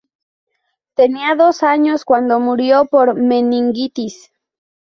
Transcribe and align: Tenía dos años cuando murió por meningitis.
Tenía 0.95 1.35
dos 1.35 1.61
años 1.61 2.05
cuando 2.05 2.39
murió 2.39 2.85
por 2.85 3.13
meningitis. 3.13 4.31